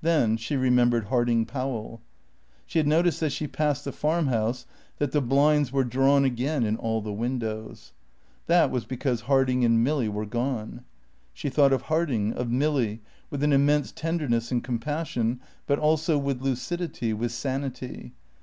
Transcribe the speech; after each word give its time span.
Then 0.00 0.38
she 0.38 0.56
remembered 0.56 1.04
Harding 1.08 1.44
Powell. 1.44 2.00
She 2.64 2.78
had 2.78 2.86
noticed 2.86 3.22
as 3.22 3.34
she 3.34 3.46
passed 3.46 3.84
the 3.84 3.92
Farm 3.92 4.28
house 4.28 4.64
that 4.96 5.12
the 5.12 5.20
blinds 5.20 5.70
were 5.70 5.84
drawn 5.84 6.24
again 6.24 6.64
in 6.64 6.78
all 6.78 7.02
the 7.02 7.12
windows. 7.12 7.92
That 8.46 8.70
was 8.70 8.86
because 8.86 9.20
Harding 9.28 9.66
and 9.66 9.84
Milly 9.84 10.08
were 10.08 10.24
gone. 10.24 10.82
She 11.34 11.50
thought 11.50 11.74
of 11.74 11.82
Harding, 11.82 12.32
of 12.32 12.50
Milly, 12.50 13.02
with 13.28 13.42
an 13.42 13.52
immense 13.52 13.92
tenderness 13.92 14.50
and 14.50 14.64
compassion, 14.64 15.40
but 15.66 15.78
also 15.78 16.16
with 16.16 16.40
lucidity, 16.40 17.12
with 17.12 17.32
sanity. 17.32 18.14